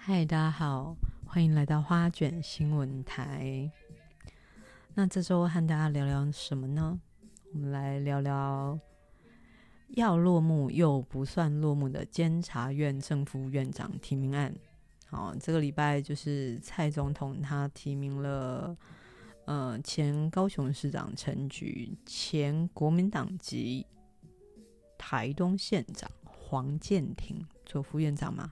[0.00, 0.96] 嗨，大家好，
[1.26, 3.70] 欢迎来到花卷新闻台。
[4.98, 6.98] 那这周和大家聊聊什么呢？
[7.52, 8.76] 我们来聊聊
[9.90, 14.52] 要落幕又不算落幕的监察院正副院长提名案。
[15.06, 18.76] 好，这个礼拜就是蔡总统他提名了，
[19.44, 23.86] 呃，前高雄市长陈菊，前国民党籍
[24.98, 28.50] 台东县长黄健庭做副院长嘛。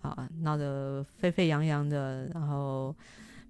[0.00, 2.96] 啊，闹得沸沸扬扬的，然后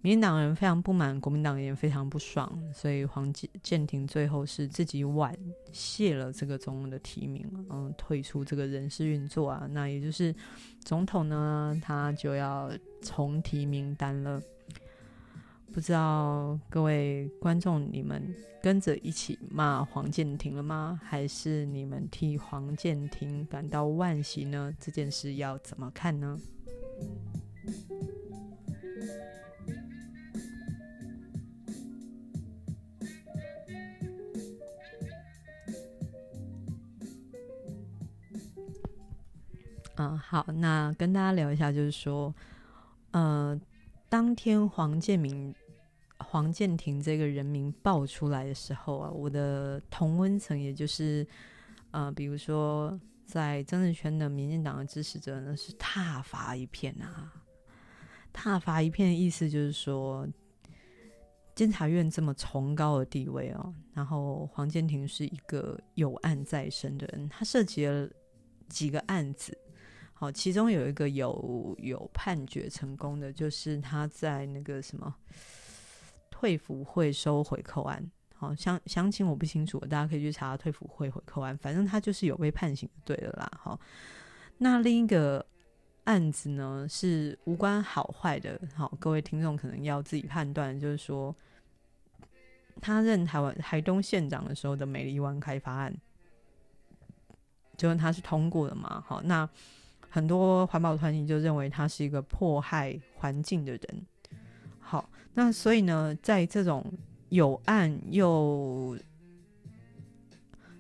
[0.03, 3.31] 民进党人非常不满，国民党也非常不爽，所以黄
[3.63, 5.37] 建庭最后是自己婉
[5.73, 9.67] 谢了这个总统的提名，嗯，退出这个人事运作啊。
[9.71, 10.35] 那也就是
[10.81, 14.41] 总统呢，他就要重提名单了。
[15.73, 20.99] 不知道各位观众，你们跟着一起骂黄建庭了吗？
[21.05, 24.75] 还是你们替黄建庭感到惋惜呢？
[24.81, 26.39] 这件事要怎么看呢？
[40.01, 42.35] 嗯，好，那跟大家聊一下，就是说，
[43.11, 43.61] 呃。
[44.09, 45.55] 当天黄建明、
[46.19, 51.25] 黄建庭这个人名爆出来的时候啊，我的同温层，也就是
[51.93, 57.33] 呃，比如说在政治圈的民进党的支持者呢，是挞伐一片啊。
[58.35, 60.27] 挞伐一片的意思就是说，
[61.55, 68.11] 监察院这么崇高的地位哦，然后黄建庭是一个有案在身的人，他涉及了
[68.69, 69.57] 几个案子。
[70.21, 75.17] 好，其中有一个有有判决成功的，就是他在那个什么
[76.31, 78.07] 退服会收回扣案。
[78.35, 81.57] 好，详详情我不清楚，大家可以去查退服会回扣案。
[81.57, 83.51] 反正他就是有被判刑，对了啦。
[83.59, 83.81] 好，
[84.59, 85.43] 那另一个
[86.05, 88.61] 案子呢，是无关好坏的。
[88.75, 91.35] 好，各位听众可能要自己判断，就是说
[92.79, 95.97] 他任台湾台东县长的时候的美丽湾开发案，
[97.79, 99.03] 就是他是通过的嘛。
[99.07, 99.49] 好，那。
[100.11, 104.07] 很多环保团体就认为他是一个迫害环境的人。
[104.79, 106.85] 好，那所以呢，在这种
[107.29, 108.99] 有案又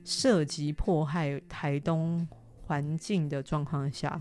[0.05, 2.27] 涉及迫害台东
[2.63, 4.21] 环境的状况下，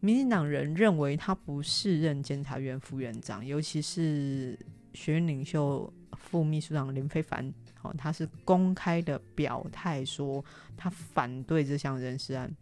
[0.00, 4.58] 民进党人认为他不适任监察院副院长，尤其是
[4.92, 7.50] 学院领袖副秘书长林非凡，
[7.80, 10.44] 好，他是公开的表态说
[10.76, 12.54] 他反对这项人事案。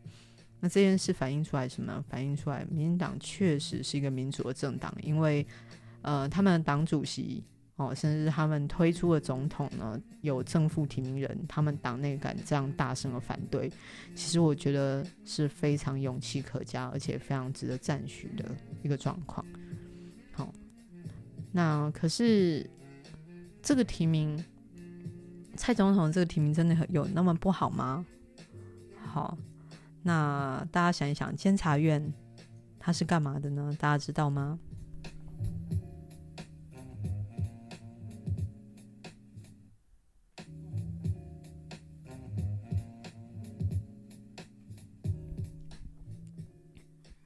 [0.61, 2.05] 那这件事反映出来什么？
[2.07, 5.47] 反映出来，民进党确实是一个民主的政党，因为，
[6.03, 7.43] 呃，他们的党主席
[7.77, 13.73] 哦，甚至他们推出的总统呢，有正副提名人，他们党内敢这样大声的反对，
[14.15, 18.45] 其实我觉得是非常勇气可嘉，而且非常值得赞许的
[18.83, 19.43] 一个状况。
[20.33, 20.53] 好，
[21.51, 22.69] 那可是
[23.63, 24.45] 这个提名，
[25.57, 28.05] 蔡总统这个提名真的有那么不好吗？
[29.07, 29.39] 好。
[30.03, 32.13] 那大家想一想，监察院
[32.79, 33.75] 它是干嘛的呢？
[33.79, 34.59] 大家知道吗？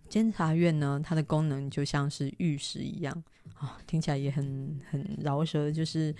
[0.08, 3.24] 监察院呢，它的功能就像是御史一样，
[3.60, 6.14] 哦，听起来也很很饶舌，就是。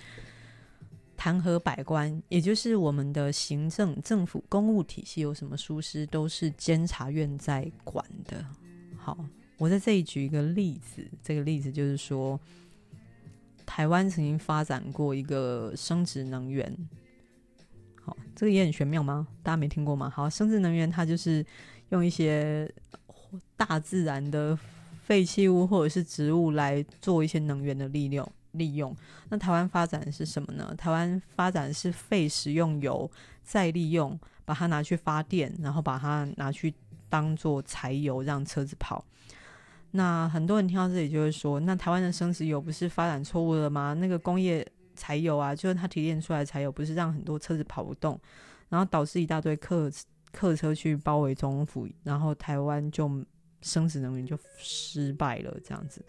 [1.25, 8.45] 弹劾百官，也就是我们的行政、政府、公务体系有什么疏失，都是监察院在管的。
[8.95, 9.17] 好，
[9.57, 12.39] 我在这里举一个例子，这个例子就是说，
[13.65, 16.71] 台湾曾经发展过一个生质能源。
[18.03, 19.27] 好，这个也很玄妙吗？
[19.43, 20.11] 大家没听过吗？
[20.11, 21.43] 好，生质能源它就是
[21.89, 22.71] 用一些
[23.57, 24.55] 大自然的
[25.05, 28.31] 废弃物或者是植物来做一些能源的利用。
[28.55, 28.95] 利用。
[29.29, 30.75] 那台湾发展是什么呢？
[30.77, 33.09] 台湾发展是废食用油
[33.45, 36.75] 再利用，把它拿去发电，然后把它拿去
[37.09, 39.05] 当做柴油让车子跑。
[39.93, 43.95] 那很多人听到这里就会说：那台湾的生质油不是发展错误了吗？
[43.95, 44.67] 那个工业
[44.97, 48.19] 柴油啊，就是它提炼出来的柴油，不是让很多车子跑不动，
[48.69, 49.89] 然后导致一大堆客
[50.33, 53.09] 客车去包围中府，然后台湾就
[53.63, 56.05] 生质能源就失败了，这样子。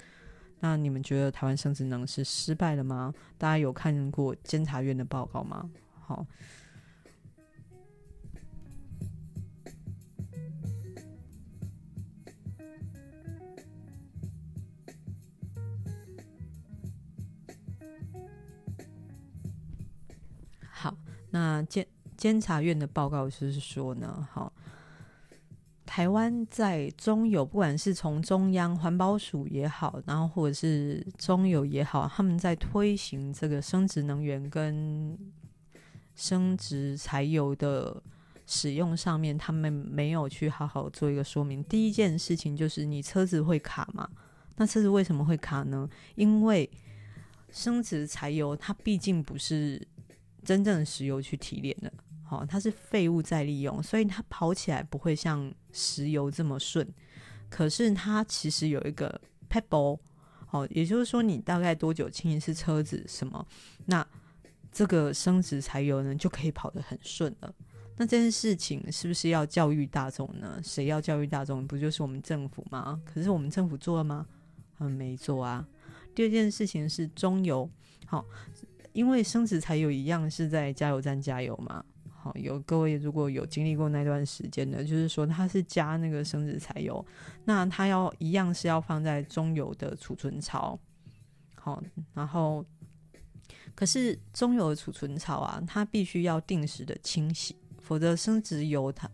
[0.67, 3.13] 那你们觉得台湾生殖能是失败了吗？
[3.37, 5.69] 大家有看过监察院的报告吗？
[6.01, 6.25] 好。
[21.29, 21.85] 那监
[22.17, 24.51] 监察院的报告就是说呢，好，
[25.95, 35.17] 台湾在中油，不管是从中央环保署也好，然后或者是中油也好，他们在推行这个生殖能源跟
[36.13, 38.03] 生殖柴油的
[38.45, 41.63] 使用上面，他们没有去好好做一个说明。
[41.63, 44.05] 第一件事情就是你车子会卡嘛？
[44.57, 45.89] 那车子为什么会卡呢？
[46.15, 46.69] 因为
[47.49, 49.81] 生质柴油它毕竟不是。
[50.43, 51.91] 真正的石油去提炼的，
[52.25, 56.85] 好，它是废物再利用，所以它跑起来不会像石油这么顺。
[57.49, 59.99] 可是它其实有一个 pebble，
[60.47, 63.47] 好，也就是说你大概多久清一次车子什么，
[63.85, 64.05] 那
[64.71, 67.53] 这个升值柴油呢就可以跑得很顺了。
[67.97, 70.59] 那这件事情是不是要教育大众呢？
[70.63, 71.65] 谁要教育大众？
[71.65, 72.99] 不就是我们政府吗？
[73.05, 74.25] 可是我们政府做了吗？
[74.79, 75.65] 嗯，没做啊。
[76.13, 77.69] 第二件事情是中油，
[78.05, 78.25] 好。
[78.91, 81.83] 因为升值柴油一样是在加油站加油嘛，
[82.25, 87.05] 好，有各位如果有经历过那段时间的，就是说它是加那个生质柴油，
[87.43, 90.79] 那它要一样是要放在中油的储存槽，
[91.53, 91.79] 好，
[92.15, 92.65] 然后
[93.75, 99.07] 可是中油的储存槽啊，它必须要定时的清洗，否则生质油它。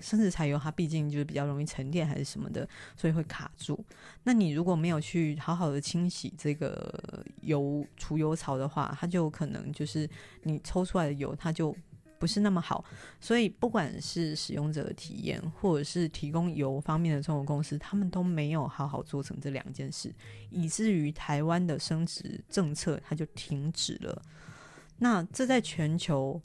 [0.00, 3.84] 生质柴油它毕竟就是比较容易沉淀还是什么的，所以会卡住。
[4.22, 10.08] 那你如果没有去好好的清洗这个油储油槽的话，它就可能就是
[10.44, 11.74] 你抽出来的油它就
[12.18, 12.84] 不是那么好。
[13.20, 20.14] 所以不管是使用者的体验，或者是提供油方面的中国公司，他们都没有好好做成这两件事，
[20.50, 24.22] 以至于台湾的生质政策它就停止了。
[24.98, 26.40] 那这在全球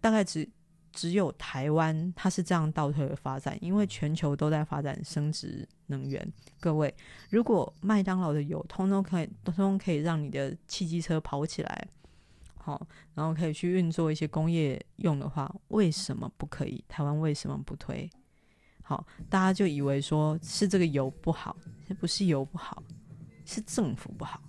[0.00, 0.48] 大概只。
[0.90, 6.32] 只有台湾它是这样倒退的发展，因为全球都在发展生质能源。
[6.58, 6.92] 各位，
[7.30, 11.88] 如果麦当劳的油通通可以，通通可以让你的汽机车跑起来，
[12.68, 16.84] 好，然后可以去运作一些工业用的话，为什么不可以？
[16.86, 18.10] 台湾为什么不推？
[18.82, 21.56] 好，大家就以为说是这个油不好，
[21.98, 22.82] 不是油不好，
[23.46, 24.42] 是政府不好。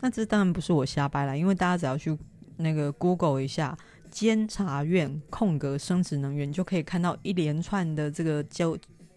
[0.00, 2.18] 那这当然不是我瞎掰了，因为大家只要去
[2.56, 3.76] 那个 Google 一下
[4.16, 8.74] 监察院空格生质能源，就可以看到一连串的这个纠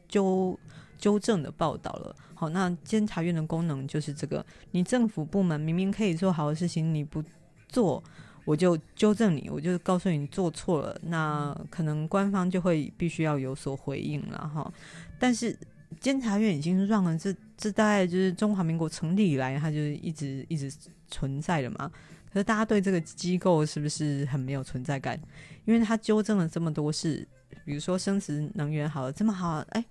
[0.10, 0.60] 纠
[0.98, 2.14] 纠正的报道了。
[2.36, 7.24] 好，那监察院的功能就是这个：你政府部门明明可以做好的事情，你不
[7.70, 8.04] 做，
[8.44, 11.00] 我就纠正你，我就告诉你做错了。
[11.04, 14.70] 那可能官方就会必须要有所回应了哈。
[15.18, 15.58] 但是
[16.02, 17.34] 监察院已经让了这。
[17.62, 20.72] 这大概就是中华民国成立以来，它就是一直一直
[21.10, 21.92] 存在的嘛。
[22.32, 25.20] 可是大家对这个机构是不是很没有存在感？
[25.66, 27.28] 因为他纠正了这么多事，
[27.66, 29.86] 比如说生殖能源好了这么好，哎，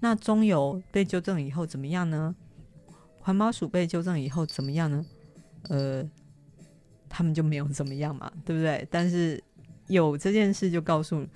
[0.00, 2.34] 那中油被纠正以后怎么样呢？
[3.20, 5.04] 环保署被纠正以后怎么样呢？
[5.68, 6.04] 呃，
[7.08, 8.86] 他们就没有怎么样嘛，对不对？
[8.90, 9.42] 但是
[9.86, 11.26] 有这件事就告诉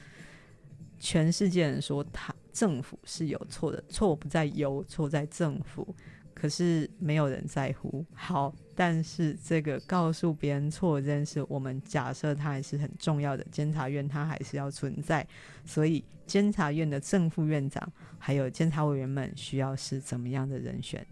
[0.98, 2.34] 全世界人说他。
[2.50, 5.94] 政府是有错的，错不在油，错在政府。
[6.40, 8.04] 可是没有人在乎。
[8.14, 13.44] 好，但是这个告诉别人错这件事，我们假设它还是很重要的。
[13.50, 15.26] 监察院它还是要存在，
[15.64, 21.04] 所以监察院的正副院长还有监察委员们需要是怎么样的人选？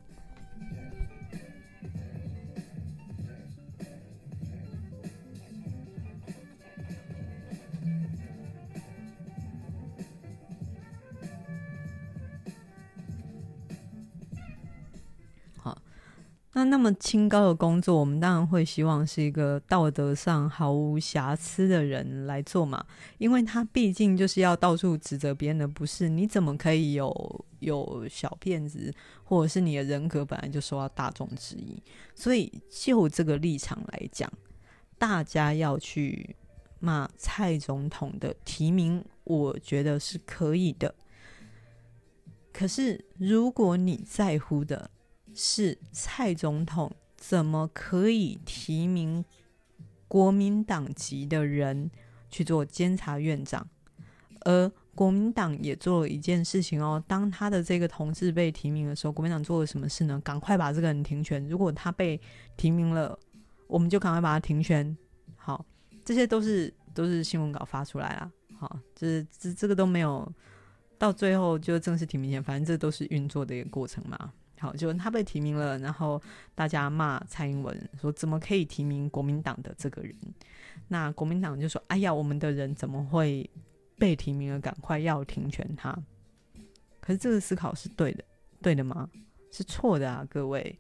[16.66, 22.84] 那么清高的工作，我们当然会希望是一个道德上毫无瑕疵的人来做嘛，
[23.18, 28.92] 因为他毕竟就是要到处指责别人的不是，你怎么可以有有小辫子，
[29.24, 31.82] 或者是你的人格本来就受到大众质疑？
[32.14, 34.30] 所以就这个立场来讲，
[34.98, 36.36] 大家要去
[36.78, 40.94] 骂蔡总统的提名，我觉得是可以的。
[42.52, 44.90] 可是如果你在乎的，
[45.36, 49.24] 是蔡总统怎么可以提名
[50.08, 51.90] 国民党籍的人
[52.30, 53.68] 去做监察院长？
[54.40, 60.18] 而国民党也做了一件事情哦，当他的这个同志被提名的时候，国民党做了什么事呢？
[60.24, 61.46] 赶快把这个人停权。
[61.48, 62.18] 如果他被
[62.56, 63.18] 提名了，
[63.66, 64.96] 我们就赶快把他停权。
[65.34, 65.66] 好，
[66.04, 68.30] 这些都是都是新闻稿发出来了。
[68.58, 70.32] 好，这这这个都没有
[70.96, 74.32] 到最后就正式提名前，反正这都是运作的一个过程嘛。
[74.58, 76.20] 好，就他被提名了，然后
[76.54, 80.14] 大家骂蔡英文说怎么可以提名国民党的这个人？
[80.88, 83.48] 那国民党就说：“哎呀，我们的人怎么会
[83.98, 84.60] 被提名了？
[84.60, 85.96] 赶快要停权他。”
[87.00, 88.24] 可是这个思考是对的，
[88.62, 89.08] 对的吗？
[89.50, 90.78] 是错的啊，各位。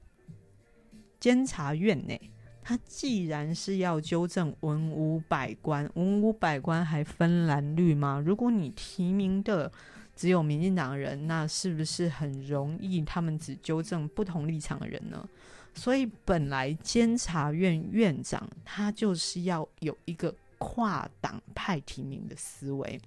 [1.18, 2.20] 监察院内，
[2.62, 8.22] 他既然是要纠正文武百官，文武百官还分蓝绿吗？
[8.24, 9.72] 如果你提名的
[10.16, 15.28] 只有民进党人，那是不是很容易他们只纠正不同立场的人呢？
[15.74, 22.98] 所以本来监察院院长他就是要有一个跨党派提名的思维，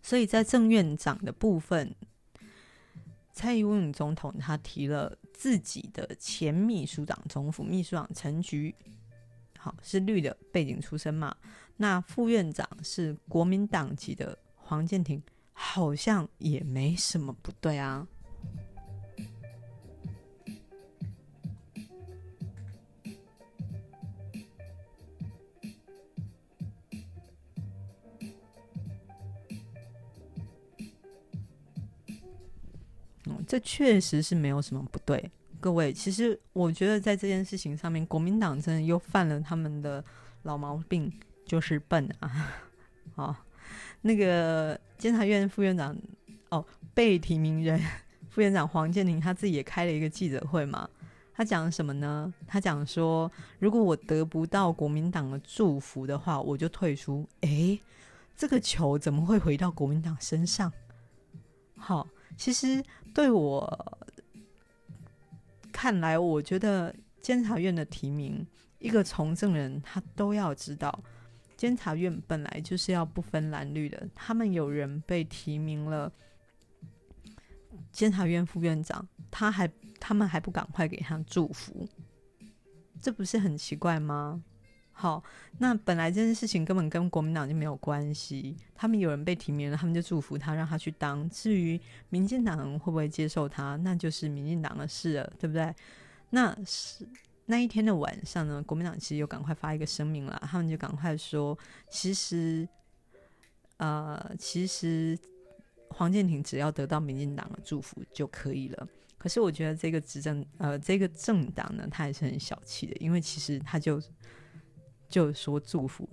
[0.00, 1.94] 所以在正院长的部分，
[3.30, 8.74] 蔡英文总统他提了自己的前秘书长、总府秘书长陈菊，
[9.58, 11.36] 好，是绿的背景出身嘛？
[11.76, 15.22] 那副院长是国民党籍的黄健庭。
[15.54, 18.06] 好像也没什么不对啊。
[33.46, 35.30] 这确实是没有什么不对。
[35.60, 40.04] 各位，其实我觉得在这件事情上面，国民党真的又犯了他们的
[40.42, 41.12] 老毛病，
[41.46, 42.52] 就是笨啊！
[43.14, 43.36] 好。
[44.06, 45.96] 那个监察院副院长
[46.50, 47.80] 哦，被提名人
[48.28, 50.86] 副院长黄建宁他自己也开了一个记者会嘛，
[51.32, 52.32] 他讲什么呢？
[52.46, 57.26] 他讲说，如果我得不到国民党的祝福的话，我就退出。
[57.40, 57.80] 诶，
[58.36, 60.70] 这个球怎么会回到国民党身上？
[61.78, 62.06] 好，
[62.36, 62.84] 其实
[63.14, 63.98] 对我
[65.72, 68.46] 看来，我觉得监察院的提名，
[68.80, 71.02] 一个从政人他都要知道。
[71.64, 76.12] 监察院本来就是要不分蓝绿的，他们有人被提名了，
[77.90, 79.66] 监察院副院长，他还
[79.98, 81.88] 他们还不赶快给他祝福，
[83.00, 84.44] 这不是很奇怪吗？
[84.92, 85.24] 好，
[85.56, 91.26] 那本来这件事情根本跟国民党就没有关系，他们有人被提名了，他们就祝福他，让他去当。
[91.30, 91.80] 至于
[92.10, 95.74] 民进党会不会接受他，那就是民进党的事了，对不对？
[96.28, 97.08] 那是。
[97.46, 101.58] 那一天的晚上呢，国民党其实又赶快发一个声明了，他们就赶快说，
[101.90, 102.66] 其实，
[103.76, 105.18] 呃，其实
[105.90, 108.88] 黄健庭只要得到民进党的祝福就可以了。
[109.18, 114.00] 可是我觉得这个执政，呃，这个政党呢，他也是很小气的，因为其实他就
[115.08, 116.08] 就说祝福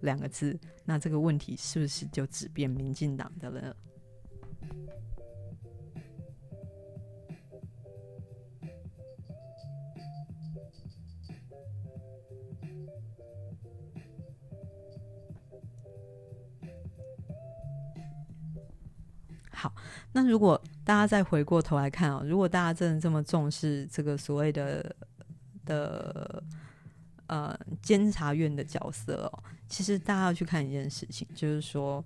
[0.00, 3.76] 两个字，那这个问题是不是就只变民进党的了？
[20.16, 24.96] 那如果大家再回过头来看啊，如果大家真的这么重视这个所谓的
[25.66, 26.42] 的
[27.26, 32.02] 呃监察院的角色哦，其实大家要去看一件事情，就是说，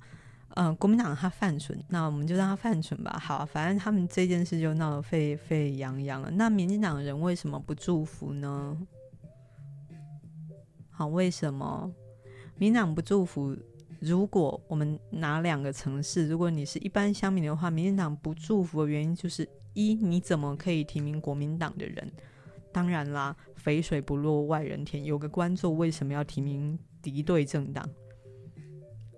[0.57, 3.17] 呃，国民党他犯蠢，那我们就让他犯蠢吧。
[3.23, 6.33] 好，反正他们这件事就闹得沸沸扬扬了。
[6.33, 8.77] 那民进党人为什么不祝福呢？
[10.91, 11.89] 好，为什么
[12.57, 13.57] 民党不祝福？
[14.01, 22.11] 如果我们拿两个城市，如果你是一般乡民的话，民进党不祝福的原因就是：一，你怎么可以提名国民党的人？
[22.73, 27.87] 当然啦，肥水不落外人田，有个官做为什么要提名敌对政党？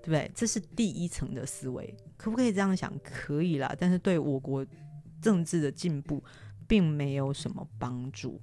[0.02, 0.28] 对不对？
[0.34, 2.92] 这是第一层的思维，可不可以这样想？
[3.04, 4.66] 可以啦，但是对我国
[5.20, 6.20] 政治的进步
[6.66, 8.40] 并没有什么帮助，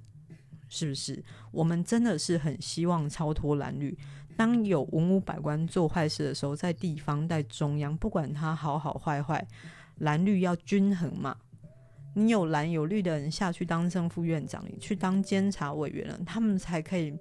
[0.70, 1.22] 是不是？
[1.52, 3.94] 我们真的是很希望超脱蓝绿。
[4.36, 9.46] 当有文武百官做坏事的时候，在地方、在中央，不管他好好坏坏，
[9.98, 11.36] 蓝绿要均衡嘛。
[12.14, 17.12] 你有蓝有绿的人下去当正副院长，你去当监察委员了，他们才可以。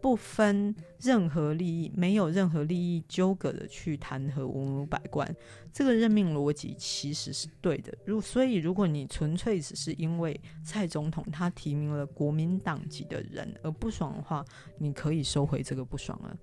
[0.00, 5.34] 不分任何利益，没有任何利益纠葛的去弹劾文武百官，
[5.72, 7.92] 这个任命逻辑其实是对的。
[8.04, 14.44] 如所以，如果你纯粹只是因为蔡总统他提名了国民党籍的人而不爽的话，
[14.78, 16.36] 你可以收回这个不爽了。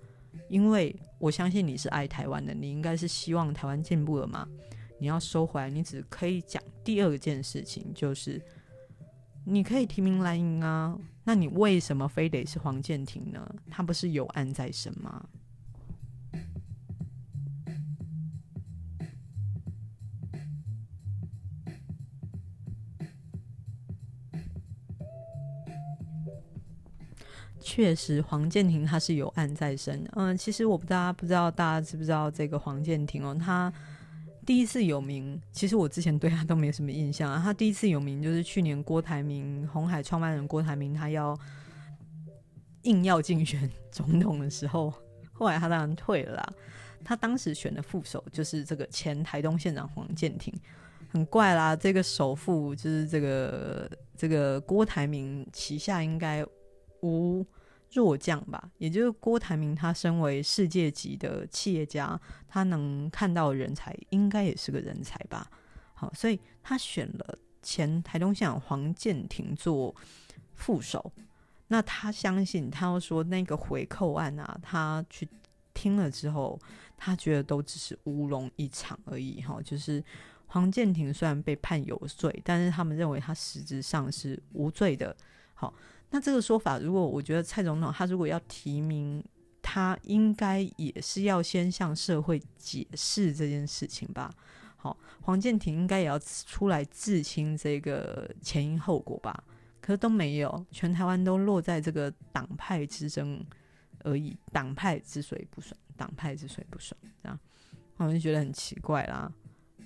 [0.49, 4.47] 因为我相信你是爱台湾的，你应该是希望台湾进步了嘛。
[4.99, 8.41] 你要收回来，你只可以讲第二件事情，就是
[9.49, 10.97] 你可以提名蓝营啊。
[11.23, 13.49] 那你为什么非得是黄健庭呢？
[13.69, 15.25] 他不是有案在身吗？
[27.59, 30.05] 确实黄健庭他是有案在身。
[30.13, 33.71] 嗯，其实我不知道，不知道大家知不知道这个黄健庭哦，他
[34.47, 37.41] 第一次有名，其实我之前对他都没什么印象啊。
[37.43, 41.37] 他第一次有名就是去年郭台铭红海创办人郭台铭他要
[42.83, 44.93] 硬要竞选总统的时候，
[45.33, 46.53] 后来他当然退了。
[47.03, 50.53] 他当时选的副手就是这个前台东县长黄健庭。
[51.09, 56.45] 很怪啦，这个首富就是这个这个郭台铭旗下应该
[57.01, 57.45] 无
[57.91, 58.71] 弱将吧？
[58.77, 65.49] 也就是郭台铭他身为世界级的企业家，他能看到人才，应该也是个人才吧？
[65.93, 69.95] 好，所以他选了前台东县黄建庭做
[70.53, 71.11] 副手。
[71.67, 75.27] 那他相信，他要说那个回扣案啊，他去
[75.73, 76.59] 听了之后，
[76.95, 79.41] 他觉得都只是乌龙一场而已。
[79.41, 80.03] 哈，就是。
[80.49, 85.13] 黄建庭虽然被判有罪，但是他们认为他实质上是无罪的。
[85.53, 85.73] 好，
[86.09, 89.23] 那这个说法，如果我觉得蔡总统他如果要提名，
[89.61, 94.31] 他应该也是要先向社会解释这件事情吧。
[94.77, 99.43] 好，黄建庭应该也要出来自清这个前因后果吧。
[99.81, 103.43] 可是都没有，全台湾都落在这个党派之争
[104.03, 104.37] 而已。
[104.51, 107.39] 党派之所以不爽，党派之所以不爽，这样
[107.97, 109.31] 我就觉得很奇怪啦。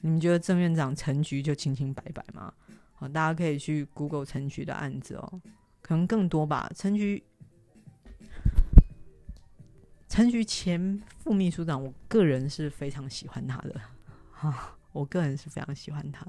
[0.01, 2.51] 你们觉得郑院长陈局就清清白白吗？
[2.94, 5.42] 好，大家可以去 Google 陈局的案子哦，
[5.81, 6.71] 可能更多吧。
[6.75, 7.23] 陈菊，
[10.07, 13.81] 陈菊前副秘书长，我个人是非常喜欢他的，
[14.31, 16.25] 哈， 我个人是非常喜欢他。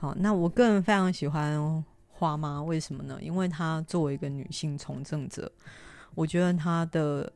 [0.00, 3.18] 好，那我个人非常喜欢花妈，为什么呢？
[3.20, 5.50] 因为她作为一个女性从政者，
[6.18, 7.32] 我觉得她的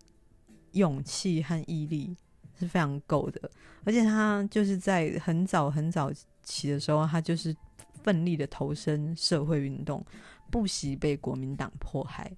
[0.73, 2.17] 勇气和毅力
[2.59, 3.49] 是非常够的，
[3.85, 6.11] 而且她就是在很早很早
[6.43, 7.55] 期的时候，她就是
[8.03, 10.05] 奋力的投身社会运动，
[10.51, 12.33] 不惜被国民党迫害。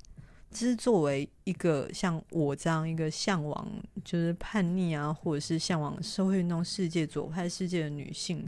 [0.51, 3.67] 这是作为一个像我这样一个向往
[4.05, 8.47] 就是叛逆啊，或者是向往社会运动世界左派世界的女性。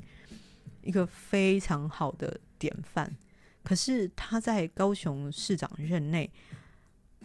[0.82, 3.10] 一个非常好的典范，
[3.64, 6.30] 可是她在高雄市长任内，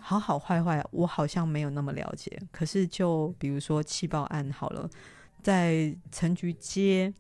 [0.02, 2.42] 好好坏坏，我好像没有那么了解。
[2.52, 4.90] 可是就比如说气爆案好了，
[5.42, 7.14] 在陈菊接，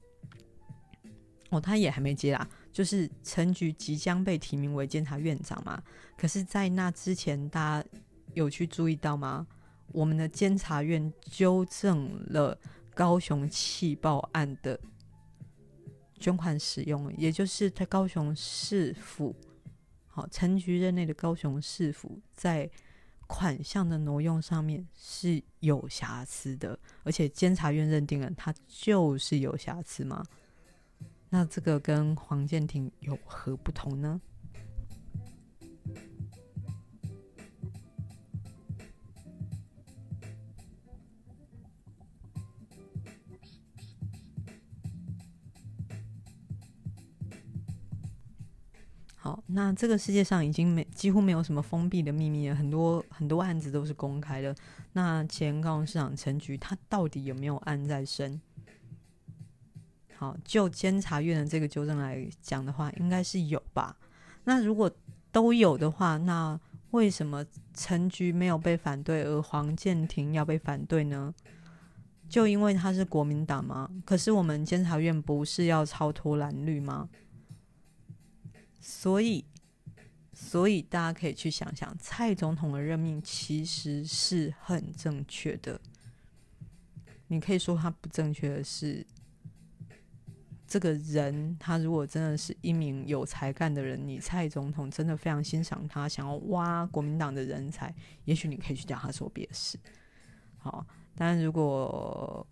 [1.51, 5.81] 哦，他也还没接啦，就是陈菊即将被提名为监察院长嘛。
[6.17, 7.89] 可是，在那之前，大家
[8.33, 9.45] 有去注意到吗？
[9.93, 12.57] 我们的监察院纠正了
[12.93, 14.79] 高雄气爆案的。
[16.19, 19.35] 捐款使用，也就是在高雄市府，
[20.11, 22.69] 好，陈局任内的高雄市府在
[23.27, 30.21] 款项的挪用上面是有瑕疵的，而且监察院认定了他就是有瑕疵吗？
[31.29, 34.19] 那这个跟黄建庭有何不同呢？
[49.23, 54.55] 好，那这个世界上已经没几乎没有什么封闭的秘密了，很多很多案子都是公开的。
[54.93, 58.41] 那前高雄市长陈菊，他到底有没有案在身？
[60.15, 63.95] 好，就监察院的这个纠正来讲的话，应该是有吧。
[64.45, 64.89] 那如果
[65.31, 71.31] 都有的话，那为什么陈菊没有被反对，而黄健庭要被反对呢？
[72.27, 73.87] 就因为他是国民党吗？
[74.03, 77.07] 可是我们监察院不是要超脱蓝绿吗？
[78.83, 79.45] 所以，
[80.33, 85.79] 所以大家可以去想想，蔡总统的任命其实是很正确的。
[87.27, 89.05] 你可以说他不正确的是，
[90.67, 97.93] 这个人他如果真的是一名有才干的人，你蔡总统真的非常欣赏他，想要挖国民党的人才，
[98.25, 99.79] 也许你可以去叫他做别事。
[100.57, 100.83] 好，
[101.15, 102.45] 但如果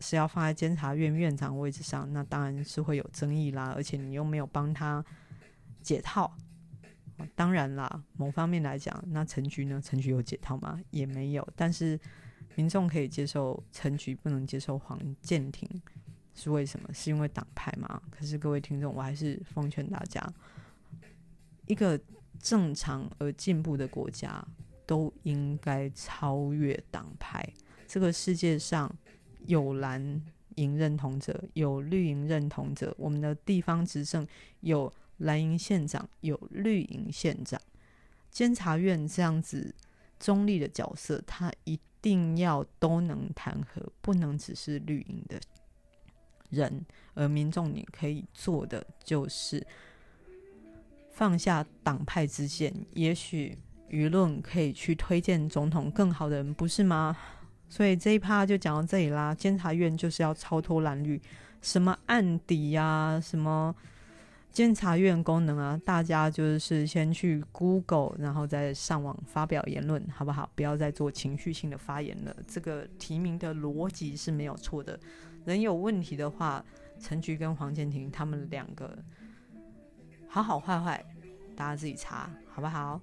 [0.00, 5.04] 是要放在监察院院长位置上，那当然是会有争议啦，而且你又没有帮他。
[5.86, 6.36] 解套，
[7.36, 8.02] 当然啦。
[8.16, 9.80] 某方面来讲，那陈局呢？
[9.80, 10.80] 陈局有解套吗？
[10.90, 11.48] 也没有。
[11.54, 11.96] 但是
[12.56, 15.68] 民众可以接受陈局，不能接受黄建庭，
[16.34, 16.92] 是为什么？
[16.92, 18.02] 是因为党派吗？
[18.10, 20.20] 可是各位听众，我还是奉劝大家，
[21.68, 21.98] 一个
[22.40, 24.44] 正常而进步的国家
[24.84, 27.48] 都应该超越党派。
[27.86, 28.92] 这个世界上
[29.46, 30.20] 有蓝
[30.56, 34.26] 营认同者，有绿营认同者，我们的地方执政
[34.62, 34.92] 有。
[35.18, 37.60] 蓝营县长有绿营县长，
[38.30, 39.74] 监察院这样子
[40.20, 45.40] 中立的角色，他一定要都能谈和，不能只是绿营的
[46.50, 46.84] 人。
[47.14, 49.66] 而民众你可以做的就是
[51.10, 53.56] 放下党派之见，也许
[53.88, 57.16] 舆论可以去推荐总统更好的人，不是吗？
[57.68, 59.34] 所以这一趴就讲到这里啦。
[59.34, 61.20] 监察院就是要超脱蓝绿，
[61.62, 63.74] 什么案底呀、啊，什么。
[64.56, 70.50] 监察院功能啊，大家就是先去 Google，然后再上网发表言论，好不好？
[70.54, 72.34] 不要再做情绪性的发言了。
[72.48, 74.98] 这个提名的逻辑是没有错的。
[75.44, 76.64] 人有问题的话，
[76.98, 78.96] 陈菊跟黄建庭他们两个
[80.26, 81.04] 好好坏坏，
[81.54, 82.98] 大家自己查，好不好？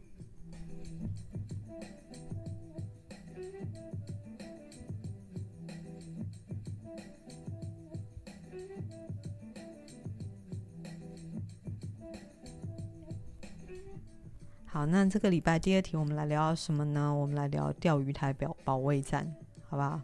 [14.74, 17.14] 好，那这个礼拜第二题，我们来聊什么呢？
[17.14, 19.32] 我们来聊钓鱼台保保卫战，
[19.70, 20.02] 好不好？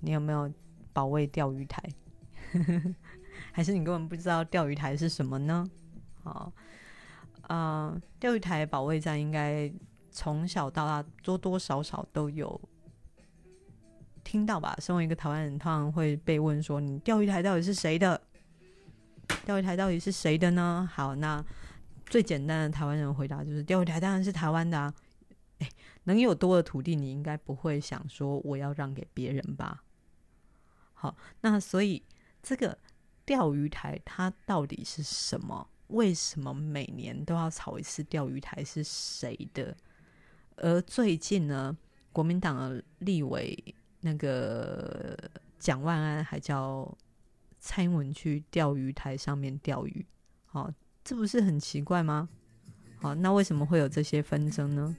[0.00, 0.50] 你有没有
[0.94, 1.82] 保卫钓鱼台？
[3.52, 5.68] 还是你根本不知道钓鱼台是什么呢？
[6.22, 6.50] 好，
[7.42, 9.70] 呃，钓鱼台保卫战应该
[10.10, 12.58] 从小到大多多少少都有
[14.24, 14.74] 听到吧？
[14.80, 18.18] 身为一个台湾人，通常会被问说：“你钓鱼台到底是谁的？
[19.44, 21.44] 钓鱼台到底是谁的呢？”好，那。
[22.06, 24.94] 最简单的台湾人回答就是：钓鱼台当然是台湾的啊！
[25.58, 25.68] 哎，
[26.04, 29.82] 能有多的土地，你应该不会想说我要让给别人吧？
[30.92, 32.02] 好，那所以
[32.42, 32.78] 这个
[33.24, 35.68] 钓鱼台它到底是什么？
[35.88, 39.76] 为什么每年都要吵一次钓鱼台是谁的？
[40.56, 41.76] 而最近呢，
[42.12, 45.18] 国民党的立委那个
[45.58, 46.96] 蒋万安还叫
[47.60, 50.04] 蔡英文去钓鱼台上面钓鱼，
[50.46, 50.70] 好。
[51.04, 52.30] 这不是很奇怪吗？
[52.96, 54.96] 好，那为什么会有这些纷争呢？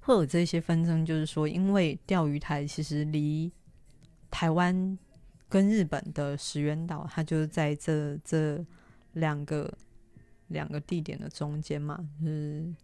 [0.00, 3.50] 会有这些纷争，就是说，因为钓鱼台其实离
[4.30, 4.98] 台湾
[5.48, 8.62] 跟日本的石垣岛，它就是在这这
[9.14, 9.72] 两个
[10.48, 12.74] 两个地点的中间嘛，就是。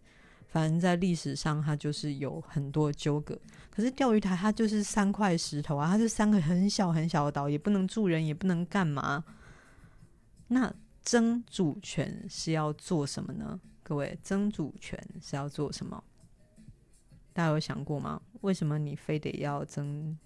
[0.51, 3.39] 反正，在历史上，它就是有很多纠葛。
[3.69, 9.23] 可是钓鱼台它就是三块石头啊，它是三个很小很小的岛，也不能住人，也不能干嘛。
[10.49, 13.57] 那争主权是要做什么呢？
[13.81, 16.03] 各位，争主权是要做什么？
[17.31, 18.21] 大家有想过吗？
[18.41, 20.17] 为什么你非得要争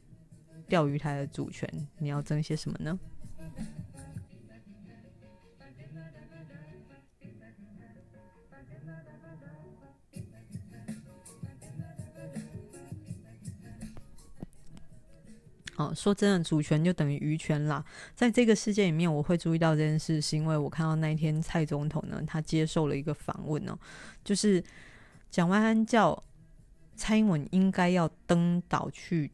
[0.67, 1.69] 钓鱼台的主权？
[1.99, 2.99] 你要争些什么呢？
[15.77, 17.83] 哦，说真的，主权就等于渔权啦。
[18.15, 23.77] 在这个世界里面，我会注意到这件事，是因为我看到那一天蔡总统呢，他接受了一个访问哦，
[24.23, 24.63] 就是
[25.29, 26.23] 蒋万安叫
[26.95, 29.29] 蔡英文应该要登岛去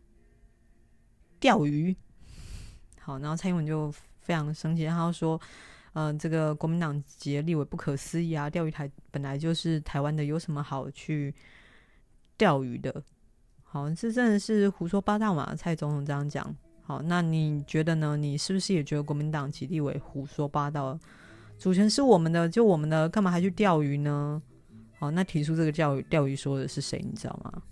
[1.40, 1.96] 钓鱼。
[3.00, 5.40] 好，然后蔡英文就非常生气，他说
[5.94, 11.36] ：“嗯、这个国民党籍的立委不可思议啊，钓鱼台本来就是台湾的，有什么好去
[12.36, 13.04] 钓鱼的？”
[13.74, 15.56] 好，这真的是胡说八道嘛？
[15.56, 16.54] 蔡总统这样讲。
[16.82, 18.18] 好，那你觉得呢？
[18.18, 21.00] 你是不是也觉得国民党籍立委胡说八道？
[21.58, 24.42] 主权是我们的，就我们的，干嘛还去钓鱼呢？
[25.00, 27.02] 好，那提出这个钓鱼钓鱼说的是谁？
[27.02, 27.64] 你知道吗？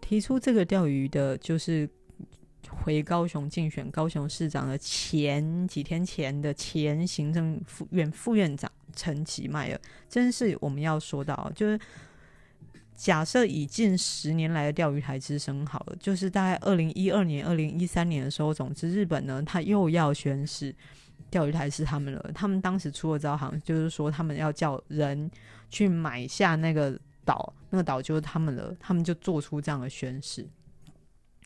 [0.00, 1.90] 提出这个钓鱼的，就是。
[2.82, 11.78] 回高雄竞选高雄市长的前几天前的前行政副院副院长陈其迈了，真是我们要说到，就是
[12.94, 20.74] 假设以近十年来的钓鱼台之声好了，就是大概二零一二年、二零一三年的时候，总之日本呢，他又要宣誓
[21.30, 22.30] 钓鱼台是他们了。
[22.34, 25.30] 他们当时出了招，好像就是说他们要叫人
[25.68, 30.46] 去买下那个岛，那个岛就是他们了，他们就做出这样的宣誓。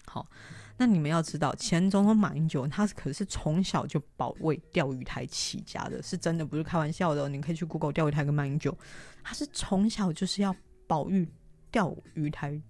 [0.06, 0.26] 好。
[0.76, 7.28] 那你们要知道，前总统马英九他可是从小就保卫钓鱼台起家的，是真的，不是开玩笑的。
[7.28, 8.76] 你可以去 Google 钓鱼台跟马英九，
[9.22, 10.54] 他是从小就是要
[10.88, 11.28] 保育
[11.70, 12.60] 钓鱼台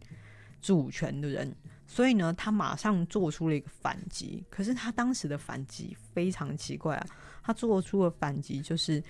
[0.60, 4.44] 主权的人，所以呢，他马上做出了一个反击。
[4.50, 7.06] 可是他当时的反击非常奇怪啊，
[7.42, 9.02] 他做出了反击就是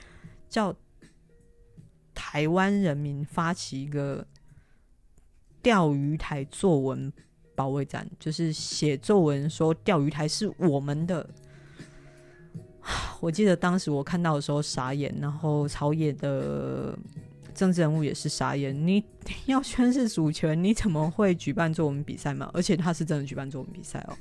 [0.48, 0.72] 叫
[2.14, 4.24] 台湾人民发起一个
[5.60, 7.12] 钓鱼台作文。
[7.54, 11.28] 保卫战就是写作文说钓鱼台是我们的。
[13.20, 16.94] 我记得当时我看到的时候傻眼，然后朝野的
[17.54, 19.02] 政治人物也是傻眼，你
[19.46, 22.50] 要宣誓主权，你怎么会举办作文比赛嘛？
[22.52, 24.16] 而且他是真的举办作文比赛哦。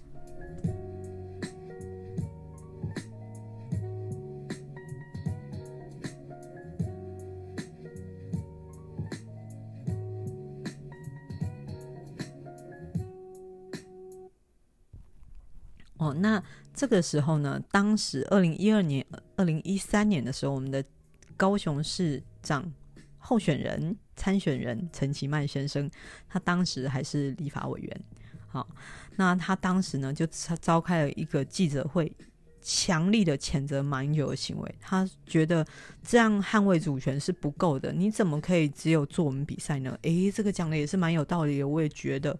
[16.23, 16.41] 那
[16.73, 19.05] 这个时候呢，当时二零一二年、
[19.35, 20.81] 二零一三年的时候，我们的
[21.35, 22.71] 高雄市长。
[23.25, 25.89] 候选人、参选人陈其迈先生，
[26.27, 28.01] 他当时还是立法委员。
[28.49, 28.67] 好，
[29.15, 32.11] 那他当时呢就他召开了一个记者会，
[32.61, 34.75] 强力的谴责马英九的行为。
[34.81, 35.65] 他觉得
[36.03, 39.97] 这样捍卫主权是不够的，你怎么可以只有作文比赛呢？
[40.01, 42.37] 诶，这个讲的也是蛮有道理的，我也觉得。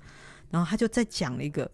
[0.52, 1.72] 然后他就再讲了一个。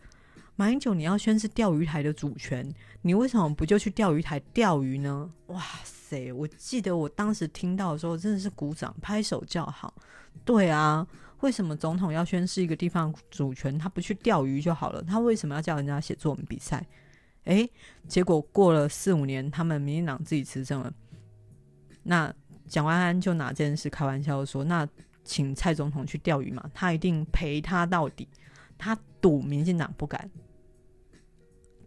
[0.59, 2.69] 马英九，你要宣示钓鱼台的主权，
[3.01, 5.31] 你为什么不就去钓鱼台钓鱼呢？
[5.47, 6.33] 哇塞！
[6.33, 9.93] 我记得我当时听到的时候，真的是鼓掌拍手叫好。
[10.43, 11.07] 对啊，
[11.39, 15.01] 为什么总统要宣示一个地方主权，他不去钓鱼就好了？
[15.01, 16.85] 他为什么要叫人家写作文比赛？
[17.45, 17.71] 诶，
[18.09, 20.93] 结果过了四五年，他们民进党自己执政了，
[22.03, 22.35] 那
[22.67, 24.85] 蒋万安就拿这件事开玩笑说：“那
[25.23, 28.27] 请蔡总统去钓鱼嘛，他一定陪他到底。”
[28.77, 30.29] 他赌民进党不敢。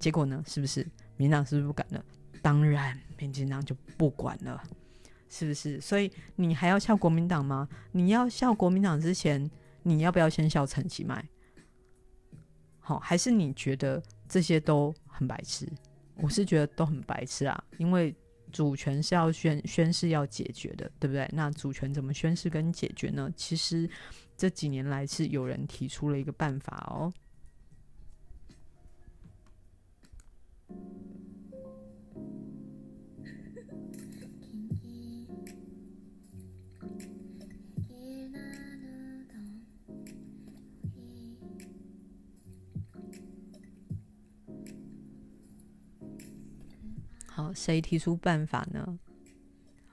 [0.02, 0.42] 结果呢？
[0.48, 0.84] 是不是
[1.16, 2.04] 民党是不是不敢了？
[2.42, 4.60] 当然，民进党就不管了，
[5.28, 5.80] 是不是？
[5.80, 7.68] 所以你还要笑国民党吗？
[7.92, 9.48] 你要笑国民党之前，
[9.84, 11.24] 你要不要先笑陈其迈？
[12.80, 15.68] 好，还是你觉得这些都很白痴？
[16.16, 18.12] 我是觉得都很白痴啊，因为
[18.50, 21.30] 主权是要宣宣誓要解决的，对不对？
[21.32, 23.30] 那主权怎么宣誓跟解决呢？
[23.36, 23.88] 其实
[24.36, 27.12] 这几年来是有人提出了一个办法哦。
[47.54, 48.98] 谁提出办法呢？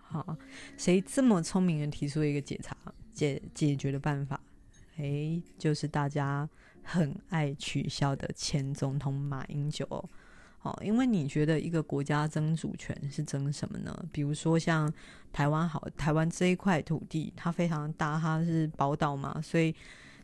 [0.02, 0.38] 好，
[0.78, 2.76] 谁这么聪明的提出一个解查
[3.13, 4.39] 解解决的办法？
[4.98, 6.50] 诶，就是大家
[6.84, 10.10] 很爱取笑的前总统马英九。
[10.62, 14.06] 好，因为你觉得一个国家争主权是争什么呢？
[14.12, 14.91] 比如说像
[15.32, 19.74] 台湾，好，台湾这一块土地它非常大，它是宝岛嘛，所以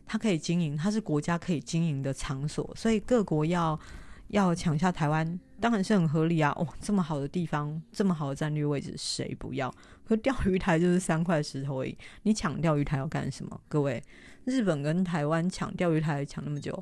[0.04, 3.80] 它可以经营，它是国家可以经营的场所，所以各国要
[4.28, 6.52] 要抢下台湾，当然是很合理啊！
[6.56, 9.74] 哦，这么好的地方，这么好的战略位置，谁不要？
[10.04, 13.60] 可钓鱼台就是三块石头而已，你抢钓鱼台要干什么？
[13.68, 14.02] 各位，
[14.44, 16.72] 日本跟台湾抢钓鱼台抢那么久，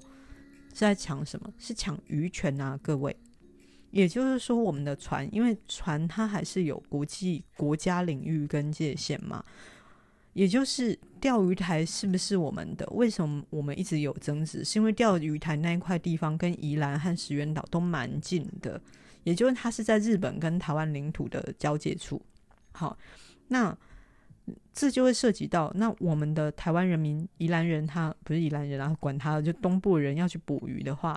[0.72, 1.52] 是在抢什么？
[1.58, 2.78] 是抢渔权啊！
[2.82, 3.16] 各位。
[3.90, 9.44] 也就是说，我们的船，因为船它还是有国际、国家领域跟界限嘛。
[10.34, 12.86] 也就是钓鱼台是不是我们的？
[12.90, 14.62] 为什么我们一直有争执？
[14.64, 18.80] 是因为钓鱼台那一块地方跟宜兰和石垣岛都蛮近的，
[19.22, 22.20] 也就是它是在日本跟台湾领土的交界处。
[22.72, 22.98] 好，
[23.48, 23.76] 那
[24.72, 31.16] 这就会涉及到，那我们的台湾人民、宜兰人他，不是宜兰人，然后管他，就东部人要去捕鱼的话，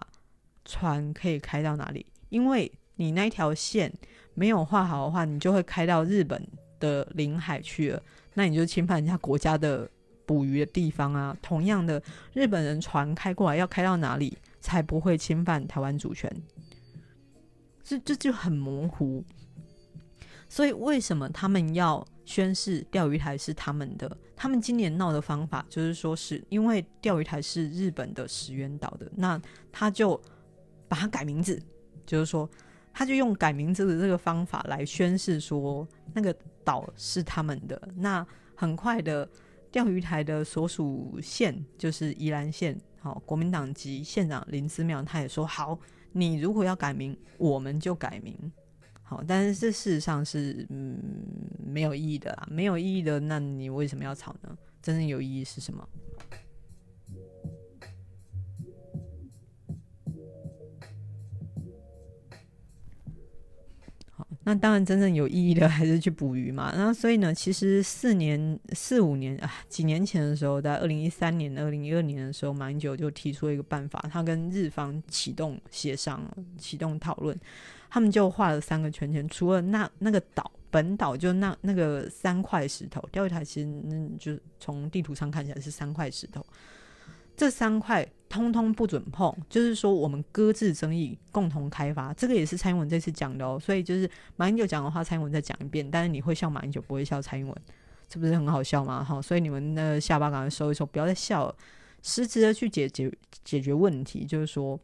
[0.63, 2.05] 船可以开到哪里？
[2.29, 3.91] 因为你那条线
[4.35, 6.47] 没有画好的话，你就会开到日本
[6.79, 8.03] 的领海去了，
[8.37, 9.89] 那你就侵犯人家国家的
[10.23, 11.35] 捕鱼的地方啊。
[11.41, 11.99] 同样的，
[12.33, 16.31] 日本人船开过来要开到哪里才不会侵犯台湾主权？
[17.83, 19.23] 这这就很模糊。
[20.47, 24.15] 所以为什么他们要宣誓钓鱼台是他们的？
[24.35, 30.21] 他们今年闹的方法就是说，是因为钓鱼台是日本的石垣岛的，那他就
[30.87, 31.59] 把它改名字。
[32.05, 32.49] 就是说，
[32.97, 37.79] 他就用改名字的这个方法来宣示说，那个岛是他们的。
[37.95, 39.29] 那很快的，
[39.71, 45.79] 钓鱼台的所属县就是宜兰县，好，国民党籍县长林思妙他也说好，
[46.11, 48.35] 你如果要改名，我们就改名。
[49.03, 50.99] 好，但是这事实上是嗯
[51.63, 54.57] 没有意义的啦，没有意义的，那你为什么要吵呢？
[54.81, 55.87] 真正有意义是什么？
[64.47, 66.71] 那当然，真正有意义的 还是去捕鱼嘛。
[66.73, 76.25] 那所以呢，其实四年、四五年啊，几年前的时候，在二零一三年、二零一二年的时候，马英九就提出了一个办法，他跟日方启动协商、
[76.57, 77.37] 启动讨论，
[77.89, 79.27] 他们就画了三个圈圈。
[79.27, 86.41] 除了那那个岛本岛，就那那个三块石头，钓鱼台其实那就从地图上看起来是三块石头。
[87.37, 92.11] 这三块通通不准碰，就是说我们搁置争议，共同开发。
[92.15, 95.89] 这个也是蔡英文这次讲的哦，所以就是马英九讲的话，蔡英文再讲一遍。
[95.89, 97.55] 但是你会笑马英九，不会笑蔡英文。
[98.09, 99.03] 这不是很好笑吗？
[99.03, 101.55] 哈，所以你们的下巴赶快收一收，不要再笑了，
[102.01, 104.79] 实质的去解决解决问题，就是说，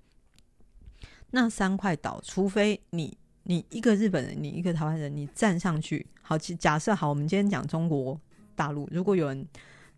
[1.31, 8.19] 那三块岛，除非你你一个日本人，你一个台湾人，你站上去，好，假设好，我们今天讲中国
[8.55, 9.47] 大陆，如果有人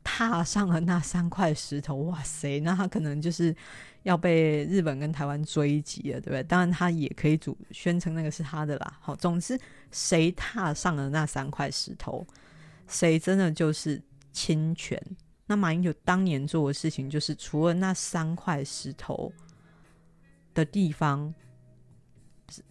[0.05, 3.53] 踏上了那三块石头，哇塞， 那他可能就是。
[4.05, 6.43] 要被日本跟台湾追击了，对不对？
[6.43, 8.99] 当然，他也可以主宣称那个是他的啦。
[9.01, 12.23] 好，总之，谁踏上了那三块石头，
[12.87, 13.99] 谁真的就是
[14.31, 15.01] 侵权。
[15.47, 19.33] 那马英九当年做的事情，就是除了那三块石头
[20.53, 21.33] 的地方，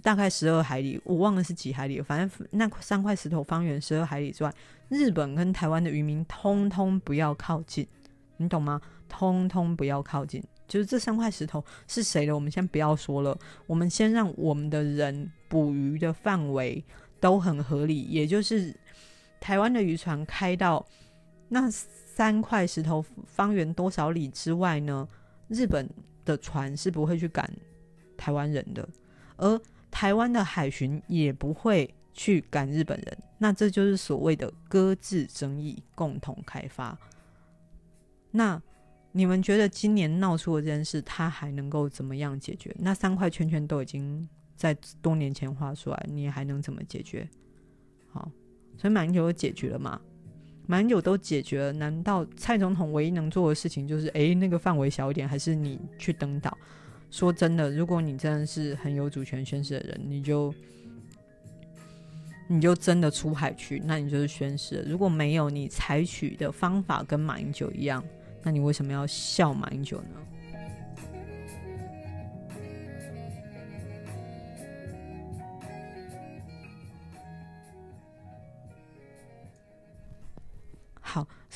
[0.02, 4.54] 大概十二海里，我忘了是几海里，反正那三块石头方圆十二海里之外，
[4.88, 7.86] 日本跟台湾的渔民通通不要靠近，
[8.36, 8.80] 你懂吗？
[9.08, 10.42] 通通不要靠近。
[10.66, 12.34] 就是这三块石头是谁的？
[12.34, 16.82] 我们先不要说了，我们先让我们的人捕鱼的范围
[17.20, 18.74] 都很合理，也就是
[19.40, 20.84] 台湾的渔船开到
[21.50, 25.06] 那三块石头方圆多少里之外呢？
[25.48, 25.86] 日本
[26.24, 27.48] 的船是不会去赶
[28.16, 28.88] 台湾人的，
[29.36, 33.18] 而台湾的海巡也不会去赶日本人。
[33.38, 36.98] 那这就是所谓的搁置争议，共同开发。
[38.30, 38.60] 那。
[39.16, 42.74] 你们觉得今年闹出的这件事，他还能够怎么样解决？
[42.80, 47.28] 那三块圈圈都已经在多年前画出来，你还能怎么解决？
[48.10, 48.28] 好，
[48.76, 50.00] 所以马英九都解决了嘛？
[50.66, 56.58] 马英九都解决了，难道蔡总统唯一能做的事情就是，诶，那个范围小一点，还是你去登岛？
[57.14, 60.52] 说真的，如果你真的是很有主权宣誓的人，你就
[62.48, 64.84] 你就真的出海去，那你就是宣誓。
[64.84, 68.02] 如果没有，你采取的方法跟马英九一样。
[68.42, 70.08] 那你为什么要笑马英九呢？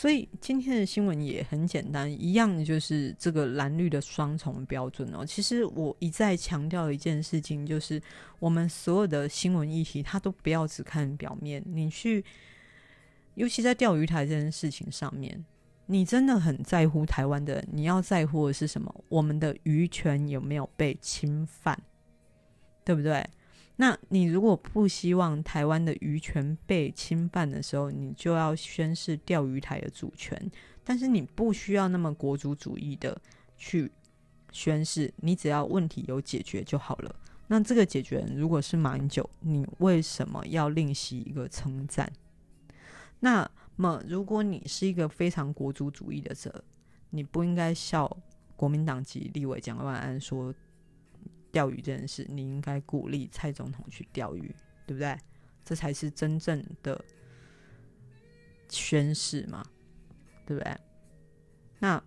[0.00, 5.26] 所以今天的新闻也很简单，一样就是这个蓝绿的双重标准哦。
[5.26, 8.00] 其实我一再强调一件事情，就是
[8.38, 11.60] 我们所有的新闻议题，它都不要只看表面。
[11.66, 12.24] 你去，
[13.34, 15.44] 尤其在钓鱼台这件事情上面。
[15.86, 19.04] 你真的很在乎台湾的，你要在乎的是什么？
[19.08, 21.76] 我们的渔权有没有被侵犯，
[22.84, 23.26] 对不对？
[23.80, 30.50] 那你如果不希望台湾的渔权被侵犯的时候，你就要宣示钓鱼台的主权。
[30.84, 33.20] 但是你不需要那么国族主义的
[33.56, 33.90] 去
[34.52, 37.14] 宣誓，你只要问题有解决就好了。
[37.46, 42.12] 那这个解决如果是马英九，你为什么要另起一个称赞？
[43.20, 43.50] 那？
[43.80, 46.64] 那么，如果你是一个非常国族主义的者，
[47.10, 48.16] 你不应该笑
[48.56, 50.52] 国民党籍立委蒋万安说
[51.58, 54.54] 钓鱼这件事，你应该鼓励蔡总统去钓鱼，
[54.86, 55.18] 对不对？
[55.64, 57.04] 这才是真正的
[58.68, 59.64] 宣誓嘛，
[60.46, 60.76] 对不对？
[61.80, 62.00] 那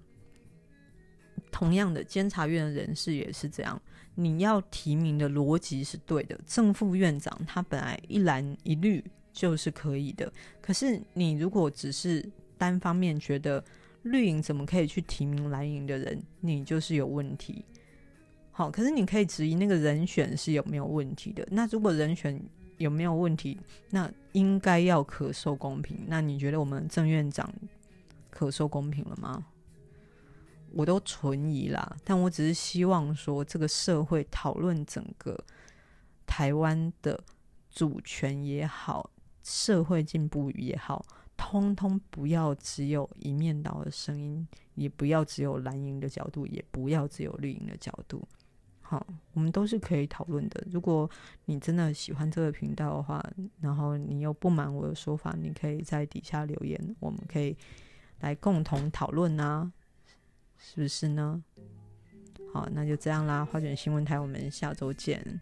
[1.52, 3.82] 同样的，监察院的人士也是这样，
[4.16, 6.40] 你要提名的逻辑是对的。
[6.46, 9.04] 正副院长他本来一蓝一绿。
[9.34, 10.30] 就是可以的，
[10.62, 12.22] 可是你如果只是
[12.58, 13.64] 单方面觉得
[14.04, 17.64] 绿营怎么可以去提名蓝营的人，你就是有问题。
[18.52, 21.48] 好，可是你可以质疑那个人选是有没有问题的。
[21.52, 22.42] 那如果人选
[22.78, 23.60] 有没有问题，
[23.90, 25.98] 那应该要可受公平。
[26.08, 27.52] 那你觉得我们郑院长
[28.30, 29.46] 可受公平了吗？
[30.74, 35.38] 我都存疑啦，但我只是希望说，这个社会讨论整个
[36.26, 37.24] 台湾的
[37.70, 39.10] 主权也好。
[39.44, 41.04] 社会进步也好，
[41.36, 48.24] 通通不要只有一面倒的声音，也不要只有蓝营的角度，也不要只有绿营的角度。
[48.92, 50.62] 好，我们都是可以讨论的。
[50.70, 51.10] 如果
[51.46, 53.26] 你真的喜欢这个频道的话，
[53.62, 57.56] 然后你又不满我的说法，你可以在底下留言，我们可以
[58.20, 59.72] 来共同讨论啊，
[60.58, 61.42] 是不是呢？
[62.52, 63.46] 好，那就这样啦。
[63.46, 65.40] 花卷新闻台，我们下周见。